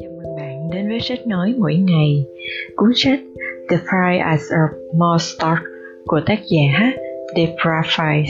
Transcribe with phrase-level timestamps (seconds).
[0.00, 2.24] Chào mừng bạn đến với sách nói mỗi ngày.
[2.76, 3.20] Cuốn sách
[3.70, 4.62] The Fry as a
[4.94, 5.56] More
[6.06, 6.92] của tác giả
[7.36, 8.24] Debra Fries,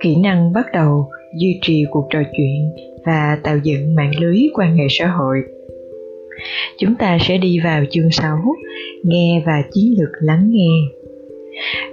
[0.00, 1.08] Kỹ năng bắt đầu,
[1.40, 2.70] duy trì cuộc trò chuyện
[3.06, 5.42] và tạo dựng mạng lưới quan hệ xã hội.
[6.78, 8.38] Chúng ta sẽ đi vào chương 6,
[9.02, 11.01] nghe và chiến lược lắng nghe.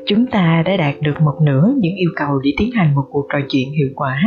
[0.10, 3.26] Chúng ta đã đạt được một nửa những yêu cầu để tiến hành một cuộc
[3.34, 4.22] trò chuyện hiệu quả.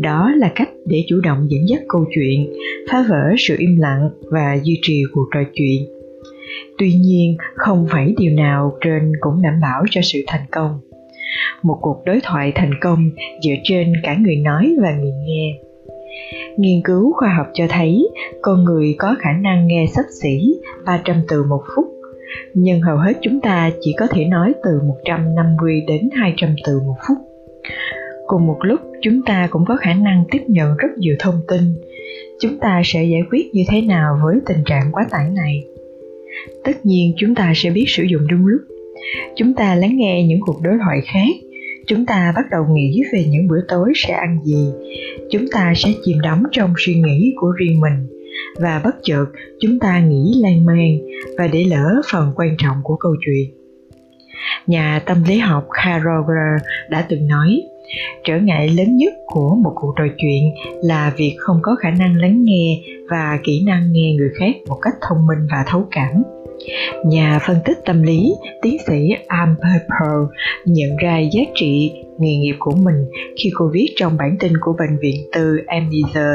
[0.00, 2.52] Đó là cách để chủ động dẫn dắt câu chuyện,
[2.90, 5.82] phá vỡ sự im lặng và duy trì cuộc trò chuyện.
[6.78, 10.80] Tuy nhiên, không phải điều nào trên cũng đảm bảo cho sự thành công.
[11.62, 13.10] Một cuộc đối thoại thành công
[13.42, 15.58] dựa trên cả người nói và người nghe
[16.56, 18.08] Nghiên cứu khoa học cho thấy
[18.42, 20.54] con người có khả năng nghe sắp xỉ
[20.86, 21.84] 300 từ một phút,
[22.54, 26.94] nhưng hầu hết chúng ta chỉ có thể nói từ 150 đến 200 từ một
[27.08, 27.18] phút.
[28.26, 31.60] Cùng một lúc, chúng ta cũng có khả năng tiếp nhận rất nhiều thông tin.
[32.40, 35.64] Chúng ta sẽ giải quyết như thế nào với tình trạng quá tải này?
[36.64, 38.60] Tất nhiên chúng ta sẽ biết sử dụng đúng lúc.
[39.36, 41.50] Chúng ta lắng nghe những cuộc đối thoại khác
[41.90, 44.72] chúng ta bắt đầu nghĩ về những bữa tối sẽ ăn gì
[45.30, 48.06] chúng ta sẽ chìm đắm trong suy nghĩ của riêng mình
[48.60, 49.26] và bất chợt
[49.60, 50.98] chúng ta nghĩ lan man
[51.38, 53.50] và để lỡ phần quan trọng của câu chuyện
[54.66, 56.30] nhà tâm lý học Carol
[56.90, 57.62] đã từng nói
[58.24, 62.16] trở ngại lớn nhất của một cuộc trò chuyện là việc không có khả năng
[62.16, 66.22] lắng nghe và kỹ năng nghe người khác một cách thông minh và thấu cảm
[67.04, 70.24] Nhà phân tích tâm lý, tiến sĩ Amber Pearl
[70.64, 74.72] nhận ra giá trị nghề nghiệp của mình khi cô viết trong bản tin của
[74.78, 76.30] bệnh viện tư Amnesia.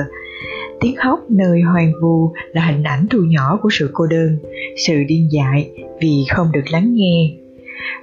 [0.81, 4.37] Tiếng khóc nơi hoàng vu là hình ảnh thu nhỏ của sự cô đơn,
[4.77, 5.69] sự điên dại
[6.01, 7.31] vì không được lắng nghe.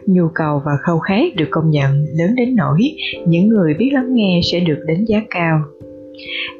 [0.06, 2.80] Nhu cầu và khâu khát được công nhận lớn đến nỗi
[3.26, 5.60] những người biết lắng nghe sẽ được đánh giá cao.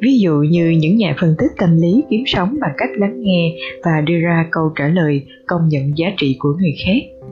[0.03, 3.53] Ví dụ như những nhà phân tích tâm lý kiếm sống bằng cách lắng nghe
[3.85, 7.29] và đưa ra câu trả lời công nhận giá trị của người khác.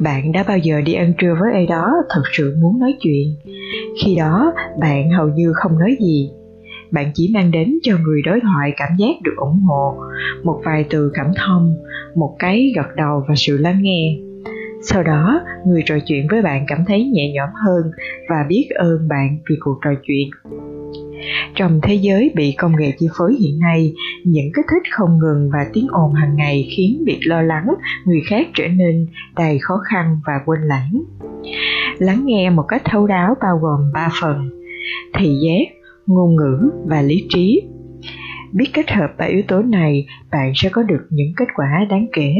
[0.00, 3.36] Bạn đã bao giờ đi ăn trưa với ai đó thật sự muốn nói chuyện?
[4.04, 6.30] Khi đó bạn hầu như không nói gì
[6.94, 9.96] bạn chỉ mang đến cho người đối thoại cảm giác được ủng hộ.
[10.44, 11.74] Một vài từ cảm thông,
[12.14, 14.18] một cái gật đầu và sự lắng nghe.
[14.82, 17.82] Sau đó, người trò chuyện với bạn cảm thấy nhẹ nhõm hơn
[18.28, 20.30] và biết ơn bạn vì cuộc trò chuyện.
[21.54, 23.92] Trong thế giới bị công nghệ chi phối hiện nay,
[24.24, 27.66] những kích thích không ngừng và tiếng ồn hàng ngày khiến việc lo lắng
[28.04, 29.06] người khác trở nên
[29.36, 31.02] đầy khó khăn và quên lãng.
[31.98, 34.50] Lắng nghe một cách thấu đáo bao gồm ba phần.
[35.14, 37.62] Thị giác ngôn ngữ và lý trí.
[38.52, 42.06] Biết kết hợp ba yếu tố này, bạn sẽ có được những kết quả đáng
[42.12, 42.34] kể.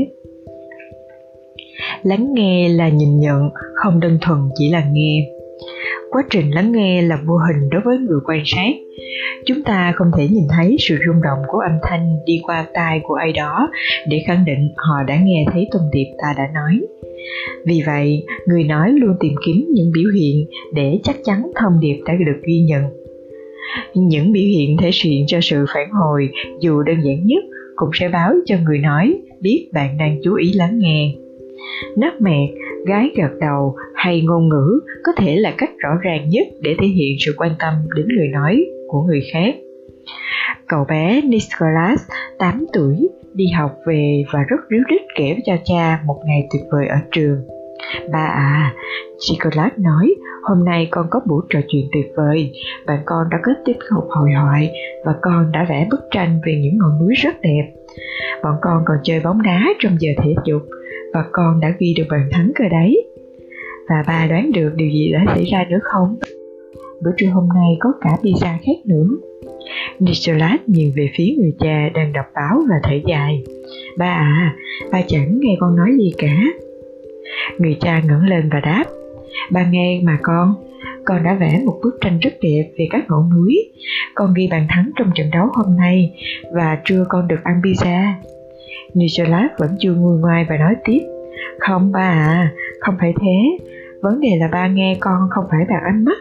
[2.03, 5.27] Lắng nghe là nhìn nhận, không đơn thuần chỉ là nghe.
[6.11, 8.71] Quá trình lắng nghe là vô hình đối với người quan sát.
[9.47, 13.01] Chúng ta không thể nhìn thấy sự rung động của âm thanh đi qua tai
[13.03, 13.71] của ai đó
[14.09, 16.81] để khẳng định họ đã nghe thấy thông điệp ta đã nói.
[17.67, 22.03] Vì vậy, người nói luôn tìm kiếm những biểu hiện để chắc chắn thông điệp
[22.07, 22.83] đã được ghi nhận
[23.95, 26.29] những biểu hiện thể hiện cho sự phản hồi
[26.61, 27.45] dù đơn giản nhất
[27.77, 31.15] cũng sẽ báo cho người nói biết bạn đang chú ý lắng nghe.
[31.97, 32.51] Nắp mẹt
[32.87, 36.87] gái gật đầu hay ngôn ngữ có thể là cách rõ ràng nhất để thể
[36.87, 39.55] hiện sự quan tâm đến người nói của người khác.
[40.69, 42.01] Cậu bé Nicholas
[42.39, 46.63] 8 tuổi đi học về và rất ríu rít kể cho cha một ngày tuyệt
[46.73, 47.39] vời ở trường.
[48.13, 48.75] Ba à,
[49.31, 50.15] Nicholas nói,
[50.45, 52.53] hôm nay con có buổi trò chuyện tuyệt vời.
[52.87, 54.71] Bạn con đã kết tiếp học hội thoại
[55.05, 57.73] và con đã vẽ bức tranh về những ngọn núi rất đẹp.
[58.43, 60.63] Bọn con còn chơi bóng đá trong giờ thể dục
[61.15, 63.07] và con đã ghi được bàn thắng cơ đấy.
[63.89, 66.17] Và ba đoán được điều gì đã xảy ra nữa không?
[67.03, 69.07] Bữa trưa hôm nay có cả pizza khác nữa.
[69.99, 73.43] Nicholas nhìn về phía người cha đang đọc báo và thở dài.
[73.99, 74.57] Ba à,
[74.93, 76.37] ba chẳng nghe con nói gì cả.
[77.59, 78.85] Người cha ngẩng lên và đáp.
[79.51, 80.55] Ba nghe mà con,
[81.05, 83.73] con đã vẽ một bức tranh rất đẹp về các ngọn núi.
[84.15, 86.15] Con ghi bàn thắng trong trận đấu hôm nay
[86.53, 88.13] và trưa con được ăn pizza.
[88.95, 91.01] Nicholas vẫn chưa nguôi ngoai và nói tiếp
[91.59, 93.67] Không ba à, không phải thế
[94.03, 96.19] Vấn đề là ba nghe con không phải bằng ánh mắt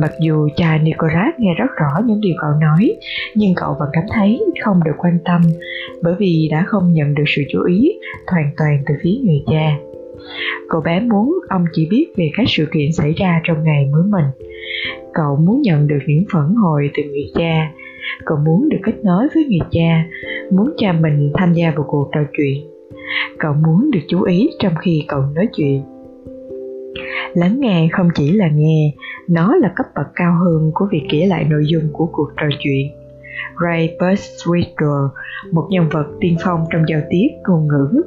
[0.00, 2.96] Mặc dù cha Nicholas nghe rất rõ những điều cậu nói,
[3.34, 5.40] nhưng cậu vẫn cảm thấy không được quan tâm
[6.02, 7.92] bởi vì đã không nhận được sự chú ý
[8.26, 9.87] hoàn toàn từ phía người cha.
[10.68, 14.02] Cậu bé muốn ông chỉ biết về các sự kiện xảy ra trong ngày mới
[14.08, 14.24] mình.
[15.14, 17.70] Cậu muốn nhận được những phản hồi từ người cha.
[18.24, 20.04] Cậu muốn được kết nối với người cha,
[20.52, 22.64] muốn cha mình tham gia vào cuộc trò chuyện.
[23.38, 25.82] Cậu muốn được chú ý trong khi cậu nói chuyện
[27.34, 28.94] lắng nghe không chỉ là nghe
[29.28, 32.46] nó là cấp bậc cao hơn của việc kể lại nội dung của cuộc trò
[32.58, 32.86] chuyện
[33.64, 35.08] Ray Kurzweil,
[35.52, 38.02] một nhân vật tiên phong trong giao tiếp ngôn ngữ,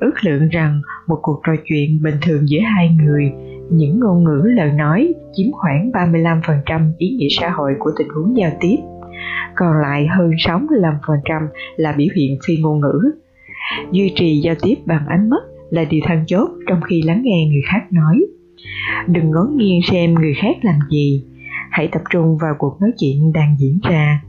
[0.00, 3.32] ước lượng rằng một cuộc trò chuyện bình thường giữa hai người,
[3.70, 8.36] những ngôn ngữ lời nói chiếm khoảng 35% ý nghĩa xã hội của tình huống
[8.36, 8.76] giao tiếp,
[9.56, 11.46] còn lại hơn 65%
[11.76, 13.10] là biểu hiện phi ngôn ngữ.
[13.92, 17.46] Duy trì giao tiếp bằng ánh mắt là điều then chốt trong khi lắng nghe
[17.46, 18.26] người khác nói.
[19.06, 21.24] Đừng ngó nghiêng xem người khác làm gì,
[21.70, 24.22] hãy tập trung vào cuộc nói chuyện đang diễn ra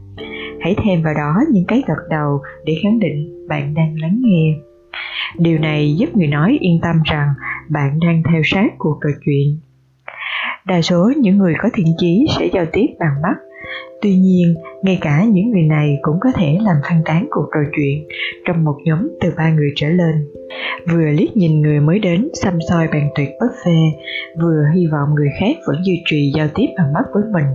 [0.60, 4.54] hãy thêm vào đó những cái gật đầu để khẳng định bạn đang lắng nghe.
[5.38, 7.28] Điều này giúp người nói yên tâm rằng
[7.70, 9.60] bạn đang theo sát cuộc trò chuyện.
[10.66, 13.36] Đa số những người có thiện chí sẽ giao tiếp bằng mắt.
[14.02, 17.60] Tuy nhiên, ngay cả những người này cũng có thể làm phân tán cuộc trò
[17.76, 18.08] chuyện
[18.46, 20.28] trong một nhóm từ ba người trở lên.
[20.92, 23.92] Vừa liếc nhìn người mới đến xăm soi bàn tuyệt buffet,
[24.42, 27.46] vừa hy vọng người khác vẫn duy trì giao tiếp bằng mắt với mình.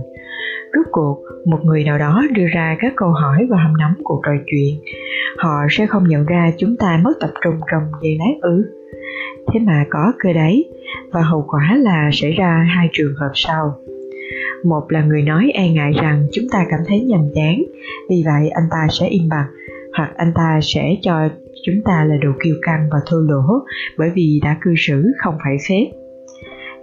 [0.75, 4.21] Rốt cuộc, một người nào đó đưa ra các câu hỏi và hâm nóng cuộc
[4.25, 4.79] trò chuyện.
[5.37, 8.63] Họ sẽ không nhận ra chúng ta mất tập trung trong giây lát ư.
[9.53, 10.69] Thế mà có cơ đấy,
[11.11, 13.75] và hậu quả là xảy ra hai trường hợp sau.
[14.63, 17.63] Một là người nói e ngại rằng chúng ta cảm thấy nhàm chán,
[18.09, 19.47] vì vậy anh ta sẽ im bặt,
[19.97, 21.29] hoặc anh ta sẽ cho
[21.65, 23.43] chúng ta là đồ kiêu căng và thô lỗ
[23.97, 26.02] bởi vì đã cư xử không phải phép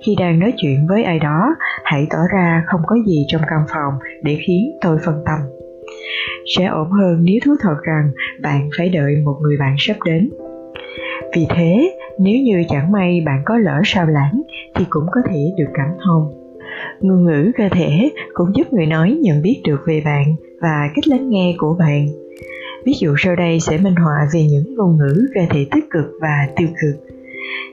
[0.06, 1.55] khi đang nói chuyện với ai đó,
[1.85, 5.38] hãy tỏ ra không có gì trong căn phòng để khiến tôi phân tâm.
[6.56, 8.11] Sẽ ổn hơn nếu thú thật rằng
[8.43, 10.31] bạn phải đợi một người bạn sắp đến.
[11.35, 14.43] Vì thế, nếu như chẳng may bạn có lỡ sao lãng
[14.75, 16.31] thì cũng có thể được cảm thông.
[17.00, 21.08] Ngôn ngữ cơ thể cũng giúp người nói nhận biết được về bạn và cách
[21.08, 22.06] lắng nghe của bạn.
[22.85, 26.05] Ví dụ sau đây sẽ minh họa về những ngôn ngữ cơ thể tích cực
[26.20, 27.19] và tiêu cực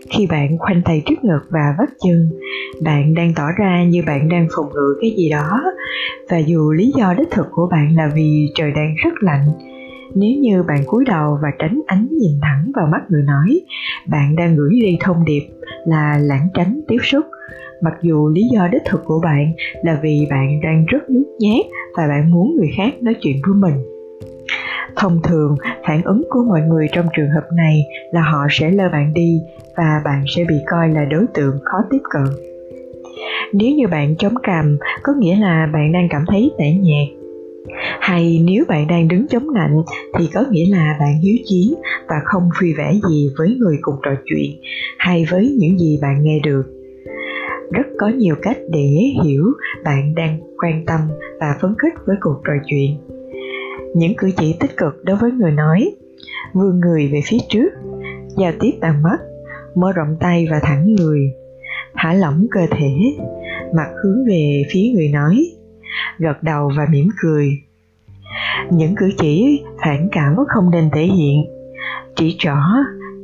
[0.09, 2.29] khi bạn khoanh tay trước ngực và vắt chân,
[2.81, 5.62] bạn đang tỏ ra như bạn đang phòng ngự cái gì đó.
[6.29, 9.47] Và dù lý do đích thực của bạn là vì trời đang rất lạnh,
[10.15, 13.62] nếu như bạn cúi đầu và tránh ánh nhìn thẳng vào mắt người nói,
[14.07, 15.47] bạn đang gửi đi thông điệp
[15.85, 17.25] là lãng tránh tiếp xúc.
[17.81, 19.51] Mặc dù lý do đích thực của bạn
[19.83, 21.65] là vì bạn đang rất nhút nhát
[21.97, 23.96] và bạn muốn người khác nói chuyện với mình
[24.97, 25.55] thông thường,
[25.88, 29.41] phản ứng của mọi người trong trường hợp này là họ sẽ lơ bạn đi
[29.77, 32.23] và bạn sẽ bị coi là đối tượng khó tiếp cận.
[33.53, 37.07] Nếu như bạn chống cằm, có nghĩa là bạn đang cảm thấy tẻ nhạt.
[37.99, 39.81] Hay nếu bạn đang đứng chống nạnh
[40.19, 41.73] thì có nghĩa là bạn hiếu chiến
[42.07, 44.51] và không vui vẻ gì với người cùng trò chuyện
[44.97, 46.63] hay với những gì bạn nghe được.
[47.71, 48.89] Rất có nhiều cách để
[49.23, 49.44] hiểu
[49.83, 50.99] bạn đang quan tâm
[51.39, 53.16] và phấn khích với cuộc trò chuyện
[53.97, 55.95] những cử chỉ tích cực đối với người nói.
[56.53, 57.69] Vươn người về phía trước,
[58.38, 59.17] giao tiếp bằng mắt,
[59.75, 61.19] mở rộng tay và thẳng người.
[61.94, 62.94] Thả lỏng cơ thể,
[63.75, 65.45] mặt hướng về phía người nói,
[66.17, 67.49] gật đầu và mỉm cười.
[68.71, 71.45] Những cử chỉ phản cảm không nên thể hiện.
[72.15, 72.57] Chỉ trỏ,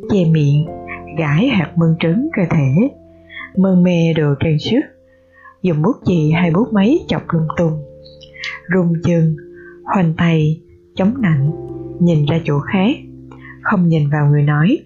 [0.09, 0.65] che miệng,
[1.17, 2.89] gãi hạt mơn trớn cơ thể
[3.57, 4.81] mơn mê đồ trang sức.
[5.61, 7.83] Dùng bút chì hay bút máy chọc lung tung.
[8.73, 9.35] Rung chân
[9.83, 10.61] hoành tay
[10.95, 11.51] chống nạnh,
[11.99, 12.95] nhìn ra chỗ khác,
[13.61, 14.79] không nhìn vào người nói.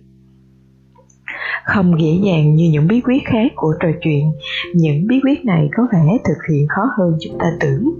[1.65, 4.31] Không dễ dàng như những bí quyết khác của trò chuyện,
[4.75, 7.93] những bí quyết này có vẻ thực hiện khó hơn chúng ta tưởng.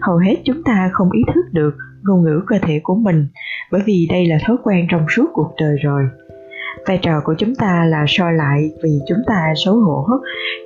[0.00, 3.26] Hầu hết chúng ta không ý thức được ngôn ngữ cơ thể của mình,
[3.72, 6.02] bởi vì đây là thói quen trong suốt cuộc đời rồi.
[6.86, 10.06] Vai trò của chúng ta là soi lại vì chúng ta xấu hổ,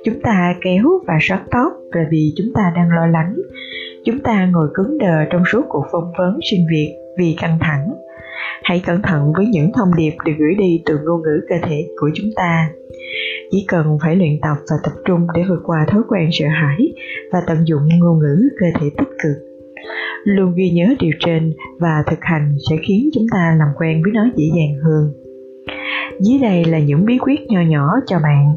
[0.05, 3.35] chúng ta kéo và sót tóc là vì chúng ta đang lo lắng
[4.05, 7.93] chúng ta ngồi cứng đờ trong suốt cuộc phỏng vấn xin việc vì căng thẳng.
[8.63, 11.87] Hãy cẩn thận với những thông điệp được gửi đi từ ngôn ngữ cơ thể
[12.01, 12.69] của chúng ta.
[13.51, 16.93] Chỉ cần phải luyện tập và tập trung để vượt qua thói quen sợ hãi
[17.31, 19.47] và tận dụng ngôn ngữ cơ thể tích cực.
[20.23, 24.11] Luôn ghi nhớ điều trên và thực hành sẽ khiến chúng ta làm quen với
[24.13, 25.13] nó dễ dàng hơn.
[26.19, 28.55] Dưới đây là những bí quyết nho nhỏ cho bạn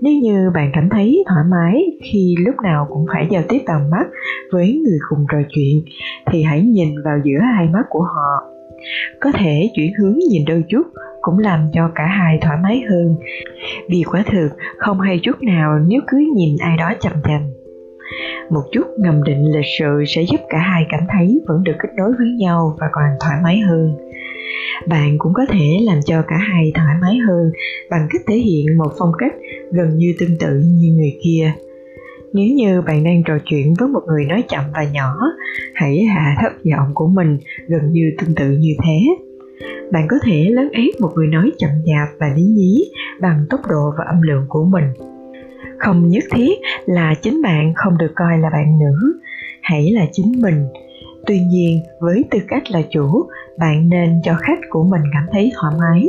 [0.00, 3.90] nếu như bạn cảm thấy thoải mái khi lúc nào cũng phải giao tiếp bằng
[3.90, 4.06] mắt
[4.52, 5.84] với người cùng trò chuyện,
[6.26, 8.52] thì hãy nhìn vào giữa hai mắt của họ.
[9.20, 10.86] Có thể chuyển hướng nhìn đôi chút
[11.20, 13.16] cũng làm cho cả hai thoải mái hơn.
[13.90, 14.48] Vì quả thực,
[14.78, 17.40] không hay chút nào nếu cứ nhìn ai đó chằm chằm.
[18.50, 21.88] Một chút ngầm định lịch sự sẽ giúp cả hai cảm thấy vẫn được kết
[21.96, 23.96] nối với nhau và còn thoải mái hơn
[24.86, 27.50] bạn cũng có thể làm cho cả hai thoải mái hơn
[27.90, 29.32] bằng cách thể hiện một phong cách
[29.72, 31.52] gần như tương tự như người kia.
[32.32, 35.14] Nếu như bạn đang trò chuyện với một người nói chậm và nhỏ,
[35.74, 37.38] hãy hạ thấp giọng của mình
[37.68, 38.98] gần như tương tự như thế.
[39.92, 43.60] Bạn có thể lấn át một người nói chậm chạp và lý nhí bằng tốc
[43.70, 44.84] độ và âm lượng của mình.
[45.78, 49.20] Không nhất thiết là chính bạn không được coi là bạn nữ,
[49.62, 50.64] hãy là chính mình.
[51.26, 53.26] Tuy nhiên, với tư cách là chủ
[53.58, 56.08] bạn nên cho khách của mình cảm thấy thoải mái.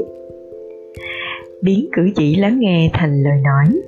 [1.62, 3.82] Biến cử chỉ lắng nghe thành lời nói.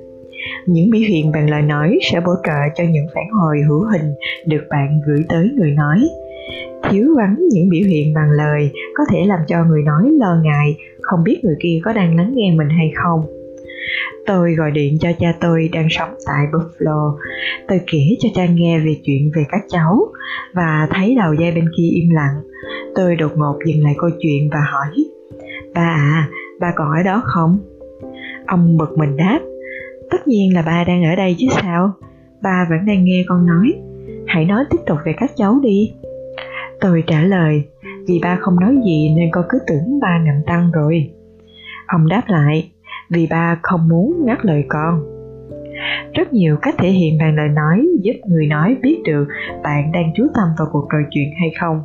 [0.66, 4.14] Những biểu hiện bằng lời nói sẽ bổ trợ cho những phản hồi hữu hình
[4.46, 6.08] được bạn gửi tới người nói.
[6.90, 10.76] Thiếu vắng những biểu hiện bằng lời có thể làm cho người nói lo ngại,
[11.02, 13.20] không biết người kia có đang lắng nghe mình hay không.
[14.26, 17.16] Tôi gọi điện cho cha tôi đang sống tại buffalo.
[17.68, 19.98] Tôi kể cho cha nghe về chuyện về các cháu
[20.54, 22.34] và thấy đầu dây bên kia im lặng
[22.94, 25.04] tôi đột ngột dừng lại câu chuyện và hỏi,
[25.74, 26.28] ba à
[26.60, 27.58] ba còn ở đó không?
[28.46, 29.40] Ông bực mình đáp,
[30.10, 31.92] tất nhiên là ba đang ở đây chứ sao?
[32.42, 33.72] Ba vẫn đang nghe con nói.
[34.26, 35.92] Hãy nói tiếp tục về các cháu đi.
[36.80, 37.64] Tôi trả lời,
[38.08, 41.10] vì ba không nói gì nên con cứ tưởng ba nằm tăng rồi.
[41.86, 42.72] Ông đáp lại,
[43.10, 45.00] vì ba không muốn ngắt lời con.
[46.14, 49.28] Rất nhiều cách thể hiện bằng lời nói giúp người nói biết được
[49.62, 51.82] bạn đang chú tâm vào cuộc trò chuyện hay không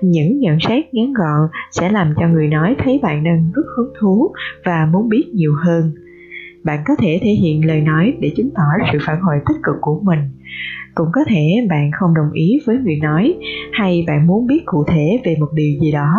[0.00, 3.92] những nhận xét ngắn gọn sẽ làm cho người nói thấy bạn đang rất hứng
[4.00, 4.32] thú
[4.64, 5.92] và muốn biết nhiều hơn.
[6.64, 9.76] Bạn có thể thể hiện lời nói để chứng tỏ sự phản hồi tích cực
[9.80, 10.18] của mình.
[10.94, 13.34] Cũng có thể bạn không đồng ý với người nói
[13.72, 16.14] hay bạn muốn biết cụ thể về một điều gì đó.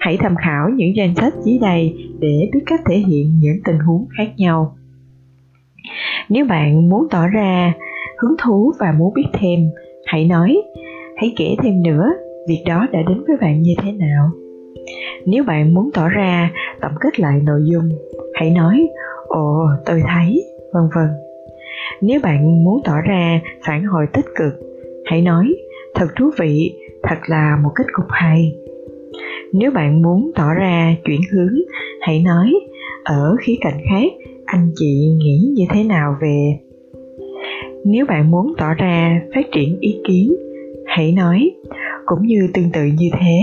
[0.00, 3.78] Hãy tham khảo những danh sách dưới đây để biết cách thể hiện những tình
[3.78, 4.76] huống khác nhau.
[6.28, 7.72] Nếu bạn muốn tỏ ra
[8.18, 9.60] hứng thú và muốn biết thêm,
[10.06, 10.62] hãy nói.
[11.16, 12.12] Hãy kể thêm nữa
[12.48, 14.30] việc đó đã đến với bạn như thế nào?
[15.26, 16.50] Nếu bạn muốn tỏ ra
[16.80, 17.88] tổng kết lại nội dung,
[18.34, 18.88] hãy nói,
[19.26, 21.08] ồ, tôi thấy, vân vân.
[22.00, 24.52] Nếu bạn muốn tỏ ra phản hồi tích cực,
[25.04, 25.54] hãy nói,
[25.94, 26.72] thật thú vị,
[27.02, 28.56] thật là một kết cục hay.
[29.52, 31.54] Nếu bạn muốn tỏ ra chuyển hướng,
[32.00, 32.52] hãy nói,
[33.04, 34.12] ở khía cạnh khác,
[34.44, 36.58] anh chị nghĩ như thế nào về?
[37.84, 40.34] Nếu bạn muốn tỏ ra phát triển ý kiến,
[40.86, 41.50] hãy nói
[42.06, 43.38] cũng như tương tự như thế.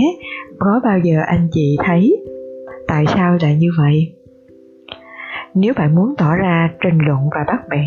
[0.58, 2.16] Có bao giờ anh chị thấy?
[2.88, 4.12] Tại sao lại như vậy?
[5.54, 7.86] Nếu bạn muốn tỏ ra tranh luận và bắt bẻ,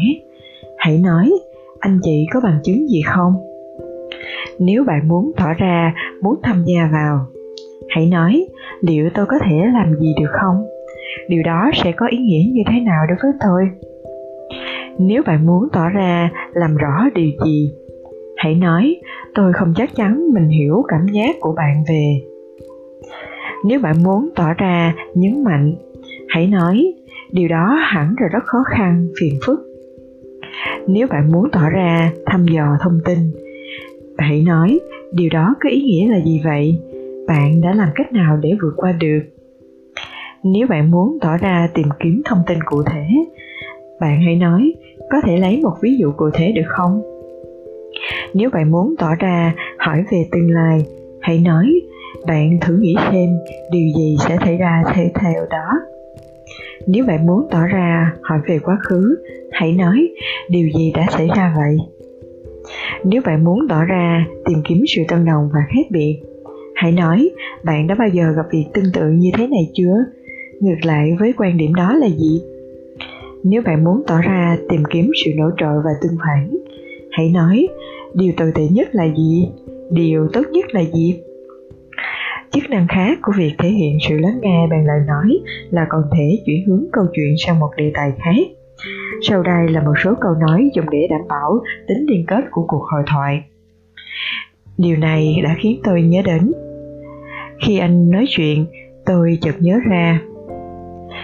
[0.77, 1.31] hãy nói,
[1.79, 3.33] anh chị có bằng chứng gì không?
[4.59, 7.25] Nếu bạn muốn tỏ ra muốn tham gia vào,
[7.89, 8.45] hãy nói,
[8.81, 10.65] liệu tôi có thể làm gì được không?
[11.29, 13.69] Điều đó sẽ có ý nghĩa như thế nào đối với tôi?
[14.99, 17.71] Nếu bạn muốn tỏ ra làm rõ điều gì
[18.37, 18.95] hãy nói,
[19.35, 22.21] tôi không chắc chắn mình hiểu cảm giác của bạn về.
[23.65, 25.75] Nếu bạn muốn tỏ ra nhấn mạnh,
[26.29, 26.93] hãy nói,
[27.31, 29.59] điều đó hẳn là rất khó khăn, phiền phức.
[30.87, 33.17] Nếu bạn muốn tỏ ra thăm dò thông tin,
[34.17, 34.79] hãy nói,
[35.13, 36.79] điều đó có ý nghĩa là gì vậy?
[37.27, 39.19] Bạn đã làm cách nào để vượt qua được?
[40.43, 43.07] Nếu bạn muốn tỏ ra tìm kiếm thông tin cụ thể,
[43.99, 44.73] bạn hãy nói,
[45.11, 47.16] có thể lấy một ví dụ cụ thể được không?
[48.33, 50.85] Nếu bạn muốn tỏ ra hỏi về tương lai,
[51.21, 51.81] hãy nói,
[52.27, 53.29] bạn thử nghĩ xem
[53.71, 55.67] điều gì sẽ xảy ra theo theo đó.
[56.87, 59.15] Nếu bạn muốn tỏ ra hỏi về quá khứ,
[59.51, 60.09] hãy nói
[60.49, 61.77] điều gì đã xảy ra vậy.
[63.03, 66.19] Nếu bạn muốn tỏ ra tìm kiếm sự tương đồng và khác biệt,
[66.75, 67.29] hãy nói
[67.63, 69.95] bạn đã bao giờ gặp việc tương tự như thế này chưa?
[70.59, 72.41] Ngược lại với quan điểm đó là gì?
[73.43, 76.57] Nếu bạn muốn tỏ ra tìm kiếm sự nổi trội và tương phản,
[77.11, 77.67] hãy nói
[78.17, 79.49] điều tồi tệ nhất là gì?
[79.91, 81.21] Điều tốt nhất là gì?
[82.51, 86.01] Chức năng khác của việc thể hiện sự lắng nghe bằng lời nói là còn
[86.17, 88.47] thể chuyển hướng câu chuyện sang một đề tài khác.
[89.21, 92.65] Sau đây là một số câu nói dùng để đảm bảo tính liên kết của
[92.67, 93.41] cuộc hội thoại.
[94.77, 96.51] Điều này đã khiến tôi nhớ đến.
[97.65, 98.65] Khi anh nói chuyện,
[99.05, 100.21] tôi chợt nhớ ra.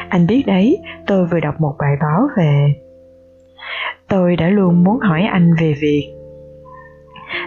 [0.10, 2.74] Anh biết đấy, tôi vừa đọc một bài báo về.
[4.10, 6.13] Tôi đã luôn muốn hỏi anh về việc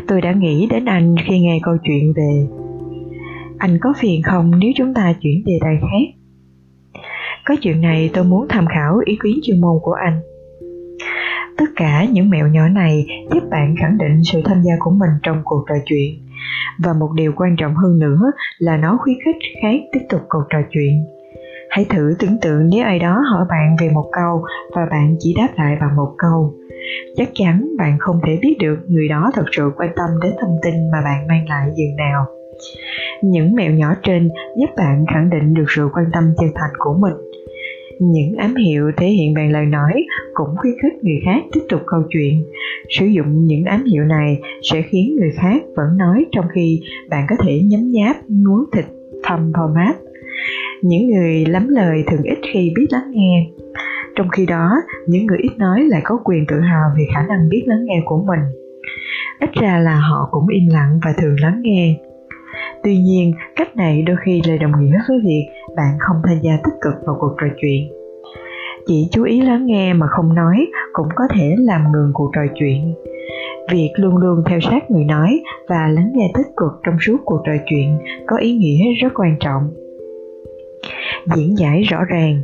[0.08, 2.46] tôi đã nghĩ đến anh khi nghe câu chuyện về
[3.58, 6.20] anh có phiền không nếu chúng ta chuyển đề tài khác?
[7.44, 10.20] Có chuyện này tôi muốn tham khảo ý kiến chuyên môn của anh.
[11.58, 15.10] Tất cả những mẹo nhỏ này giúp bạn khẳng định sự tham gia của mình
[15.22, 16.26] trong cuộc trò chuyện.
[16.78, 18.20] Và một điều quan trọng hơn nữa
[18.58, 21.04] là nó khuyến khích khác tiếp tục cuộc trò chuyện.
[21.70, 24.42] Hãy thử tưởng tượng nếu ai đó hỏi bạn về một câu
[24.74, 26.54] và bạn chỉ đáp lại bằng một câu
[27.16, 30.56] chắc chắn bạn không thể biết được người đó thật sự quan tâm đến thông
[30.62, 32.24] tin mà bạn mang lại dường nào.
[33.22, 34.28] Những mẹo nhỏ trên
[34.60, 37.14] giúp bạn khẳng định được sự quan tâm chân thành của mình.
[38.00, 41.80] Những ám hiệu thể hiện bằng lời nói cũng khuyến khích người khác tiếp tục
[41.86, 42.44] câu chuyện.
[42.88, 47.26] Sử dụng những ám hiệu này sẽ khiến người khác vẫn nói trong khi bạn
[47.28, 48.84] có thể nhấm nháp nuốt thịt
[49.22, 49.92] thầm mát
[50.82, 53.46] những người lắm lời thường ít khi biết lắng nghe
[54.16, 57.48] trong khi đó, những người ít nói lại có quyền tự hào về khả năng
[57.48, 58.40] biết lắng nghe của mình.
[59.40, 61.96] Ít ra là họ cũng im lặng và thường lắng nghe.
[62.82, 65.46] Tuy nhiên, cách này đôi khi lại đồng nghĩa với việc
[65.76, 67.88] bạn không tham gia tích cực vào cuộc trò chuyện.
[68.86, 72.42] Chỉ chú ý lắng nghe mà không nói cũng có thể làm ngừng cuộc trò
[72.54, 72.94] chuyện.
[73.70, 77.42] Việc luôn luôn theo sát người nói và lắng nghe tích cực trong suốt cuộc
[77.46, 79.70] trò chuyện có ý nghĩa rất quan trọng.
[81.34, 82.42] Diễn giải rõ ràng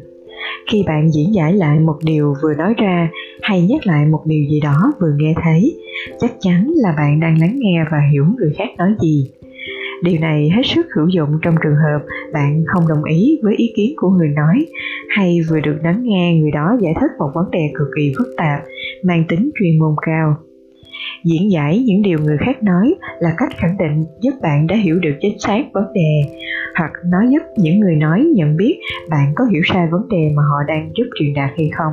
[0.71, 3.11] khi bạn diễn giải lại một điều vừa nói ra,
[3.43, 5.77] hay nhắc lại một điều gì đó vừa nghe thấy,
[6.19, 9.31] chắc chắn là bạn đang lắng nghe và hiểu người khác nói gì.
[10.03, 13.73] Điều này hết sức hữu dụng trong trường hợp bạn không đồng ý với ý
[13.77, 14.67] kiến của người nói,
[15.09, 18.27] hay vừa được lắng nghe người đó giải thích một vấn đề cực kỳ phức
[18.37, 18.61] tạp,
[19.03, 20.37] mang tính chuyên môn cao
[21.25, 24.99] diễn giải những điều người khác nói là cách khẳng định giúp bạn đã hiểu
[24.99, 26.35] được chính xác vấn đề,
[26.79, 28.79] hoặc nó giúp những người nói nhận biết
[29.11, 31.93] bạn có hiểu sai vấn đề mà họ đang giúp truyền đạt hay không.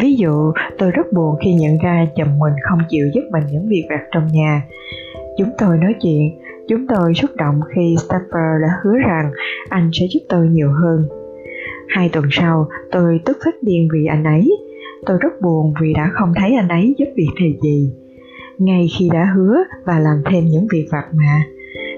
[0.00, 3.68] Ví dụ, tôi rất buồn khi nhận ra chồng mình không chịu giúp mình những
[3.68, 4.62] việc vặt trong nhà.
[5.38, 6.38] Chúng tôi nói chuyện,
[6.68, 9.30] chúng tôi xúc động khi Staffer đã hứa rằng
[9.68, 11.08] anh sẽ giúp tôi nhiều hơn.
[11.88, 14.56] Hai tuần sau, tôi tức phát điên vì anh ấy.
[15.06, 17.92] Tôi rất buồn vì đã không thấy anh ấy giúp việc này gì
[18.58, 21.42] ngay khi đã hứa và làm thêm những việc vặt mà,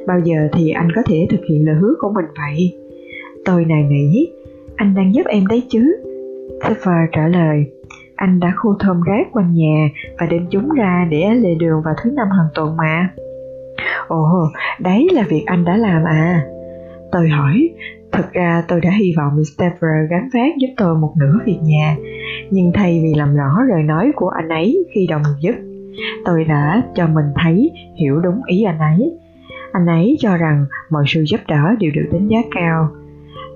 [0.06, 2.74] bao giờ thì anh có thể thực hiện lời hứa của mình vậy?
[3.44, 4.32] Tôi nài nghĩ
[4.76, 5.96] anh đang giúp em đấy chứ?
[6.60, 7.64] Sefer trả lời,
[8.16, 11.94] anh đã khu thơm rác quanh nhà và đem chúng ra để lề đường vào
[12.02, 13.10] thứ năm hàng tuần mà.
[14.08, 14.26] Ồ,
[14.80, 16.46] đấy là việc anh đã làm à?
[17.12, 17.70] Tôi hỏi,
[18.12, 21.96] thực ra tôi đã hy vọng Stephen gánh vác giúp tôi một nửa việc nhà,
[22.50, 25.54] nhưng thay vì làm rõ lời nói của anh ấy khi đồng giúp
[26.24, 29.18] tôi đã cho mình thấy, hiểu đúng ý anh ấy
[29.72, 32.88] anh ấy cho rằng mọi sự giúp đỡ đều được đánh giá cao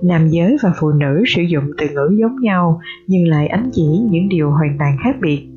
[0.03, 3.83] nam giới và phụ nữ sử dụng từ ngữ giống nhau, nhưng lại ánh chỉ
[4.09, 5.47] những điều hoàn toàn khác biệt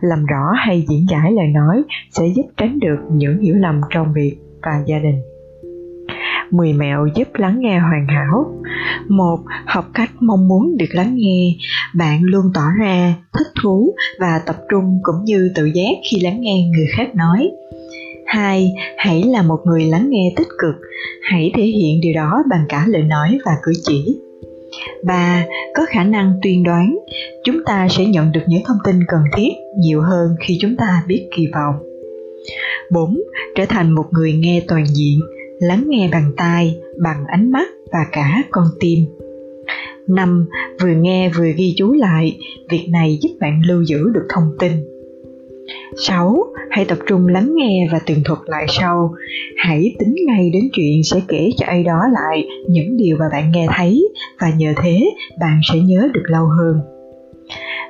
[0.00, 4.12] làm rõ hay diễn giải lời nói sẽ giúp tránh được những hiểu lầm trong
[4.12, 5.20] việc và gia đình
[6.50, 8.54] 10 mẹo giúp lắng nghe hoàn hảo.
[9.08, 11.56] một, Học cách mong muốn được lắng nghe.
[11.96, 16.40] Bạn luôn tỏ ra thích thú và tập trung cũng như tự giác khi lắng
[16.40, 17.50] nghe người khác nói.
[18.26, 20.74] Hai, Hãy là một người lắng nghe tích cực.
[21.22, 24.20] Hãy thể hiện điều đó bằng cả lời nói và cử chỉ.
[25.04, 26.98] Ba, Có khả năng tuyên đoán.
[27.44, 31.02] Chúng ta sẽ nhận được những thông tin cần thiết nhiều hơn khi chúng ta
[31.06, 31.74] biết kỳ vọng.
[32.90, 33.18] 4.
[33.56, 35.20] Trở thành một người nghe toàn diện,
[35.60, 38.98] lắng nghe bằng tai, bằng ánh mắt và cả con tim.
[40.08, 40.46] 5.
[40.82, 42.38] Vừa nghe vừa ghi chú lại,
[42.70, 44.72] việc này giúp bạn lưu giữ được thông tin.
[45.96, 46.36] 6.
[46.70, 49.14] Hãy tập trung lắng nghe và tường thuật lại sau.
[49.56, 53.52] Hãy tính ngay đến chuyện sẽ kể cho ai đó lại những điều mà bạn
[53.52, 54.08] nghe thấy
[54.40, 56.80] và nhờ thế bạn sẽ nhớ được lâu hơn.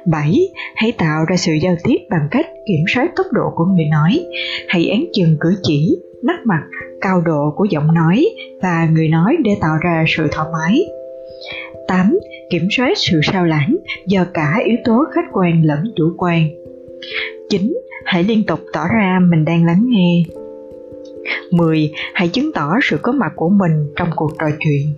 [0.07, 0.49] 7.
[0.77, 4.21] Hãy tạo ra sự giao tiếp bằng cách kiểm soát tốc độ của người nói.
[4.69, 6.63] Hãy án chừng cử chỉ, nét mặt,
[7.01, 8.27] cao độ của giọng nói
[8.63, 10.87] và người nói để tạo ra sự thoải mái.
[11.89, 12.19] 8.
[12.51, 16.49] Kiểm soát sự sao lãng do cả yếu tố khách quan lẫn chủ quan.
[17.51, 17.79] 9.
[18.05, 20.23] Hãy liên tục tỏ ra mình đang lắng nghe.
[21.51, 21.91] 10.
[22.15, 24.95] Hãy chứng tỏ sự có mặt của mình trong cuộc trò chuyện.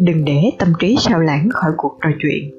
[0.00, 2.50] Đừng để tâm trí sao lãng khỏi cuộc trò chuyện.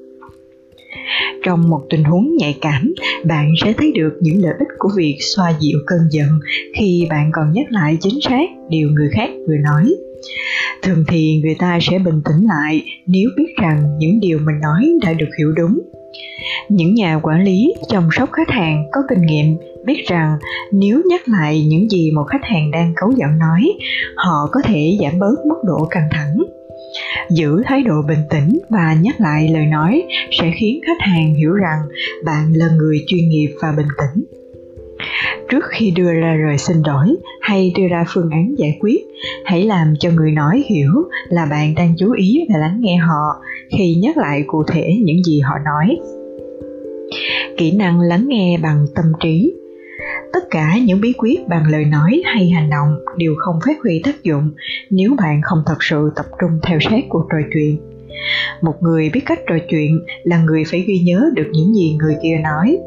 [1.44, 2.94] Trong một tình huống nhạy cảm,
[3.26, 6.30] bạn sẽ thấy được những lợi ích của việc xoa dịu cơn giận
[6.76, 9.96] khi bạn còn nhắc lại chính xác điều người khác vừa nói.
[10.84, 14.90] Thường thì người ta sẽ bình tĩnh lại nếu biết rằng những điều mình nói
[15.02, 15.80] đã được hiểu đúng.
[16.70, 20.38] Những nhà quản lý, chăm sóc khách hàng có kinh nghiệm biết rằng
[20.72, 23.74] nếu nhắc lại những gì một khách hàng đang cấu giận nói,
[24.16, 26.38] họ có thể giảm bớt mức độ căng thẳng.
[27.30, 31.54] Giữ thái độ bình tĩnh và nhắc lại lời nói sẽ khiến khách hàng hiểu
[31.54, 31.80] rằng
[32.26, 34.41] bạn là người chuyên nghiệp và bình tĩnh
[35.50, 39.02] trước khi đưa ra lời xin lỗi hay đưa ra phương án giải quyết,
[39.46, 40.92] hãy làm cho người nói hiểu
[41.30, 43.42] là bạn đang chú ý và lắng nghe họ
[43.78, 45.98] khi nhắc lại cụ thể những gì họ nói.
[47.58, 49.54] Kỹ năng lắng nghe bằng tâm trí.
[50.34, 54.02] Tất cả những bí quyết bằng lời nói hay hành động đều không phát huy
[54.04, 54.52] tác dụng
[54.90, 57.78] nếu bạn không thật sự tập trung theo sát cuộc trò chuyện.
[58.62, 62.16] Một người biết cách trò chuyện là người phải ghi nhớ được những gì người
[62.24, 62.78] kia nói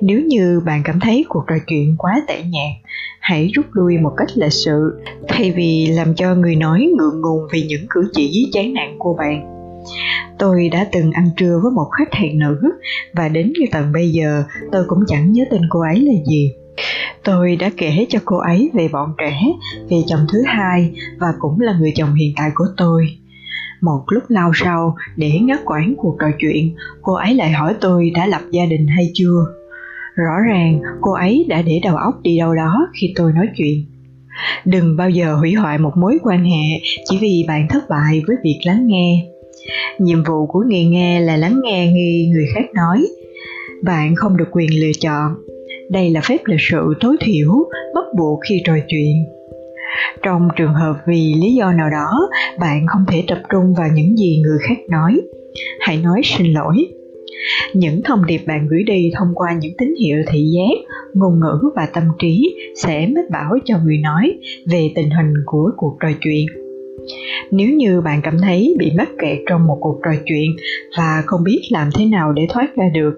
[0.00, 4.12] nếu như bạn cảm thấy cuộc trò chuyện quá tẻ nhạt hãy rút lui một
[4.16, 8.50] cách lịch sự thay vì làm cho người nói ngượng ngùng vì những cử chỉ
[8.52, 9.46] chán nản của bạn.
[10.38, 12.56] Tôi đã từng ăn trưa với một khách hàng nữ
[13.14, 16.52] và đến như tận bây giờ tôi cũng chẳng nhớ tên cô ấy là gì.
[17.24, 19.42] Tôi đã kể cho cô ấy về bọn trẻ
[19.90, 23.06] về chồng thứ hai và cũng là người chồng hiện tại của tôi.
[23.80, 28.10] Một lúc lâu sau, để ngắt quãng cuộc trò chuyện, cô ấy lại hỏi tôi
[28.14, 29.59] đã lập gia đình hay chưa.
[30.26, 33.84] Rõ ràng, cô ấy đã để đầu óc đi đâu đó khi tôi nói chuyện.
[34.64, 38.36] Đừng bao giờ hủy hoại một mối quan hệ chỉ vì bạn thất bại với
[38.44, 39.26] việc lắng nghe.
[39.98, 43.06] Nhiệm vụ của người nghe là lắng nghe nghi, người khác nói.
[43.82, 45.34] Bạn không được quyền lựa chọn.
[45.90, 49.24] Đây là phép lịch sự tối thiểu, bắt buộc khi trò chuyện
[50.22, 52.28] trong trường hợp vì lý do nào đó,
[52.60, 55.20] bạn không thể tập trung vào những gì người khác nói
[55.80, 56.76] hãy nói xin lỗi
[57.74, 61.70] những thông điệp bạn gửi đi thông qua những tín hiệu thị giác, ngôn ngữ
[61.76, 66.08] và tâm trí sẽ mách bảo cho người nói về tình hình của cuộc trò
[66.20, 66.46] chuyện
[67.50, 70.50] nếu như bạn cảm thấy bị mắc kẹt trong một cuộc trò chuyện
[70.98, 73.14] và không biết làm thế nào để thoát ra được,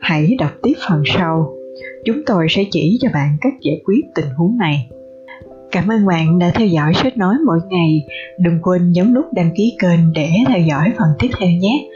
[0.00, 1.54] hãy đọc tiếp phần sau
[2.04, 4.88] chúng tôi sẽ chỉ cho bạn cách giải quyết tình huống này
[5.72, 8.06] Cảm ơn bạn đã theo dõi sách nói mỗi ngày.
[8.38, 11.88] Đừng quên nhấn nút đăng ký kênh để theo dõi phần tiếp theo nhé.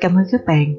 [0.00, 0.74] Cảm ơn các bạn.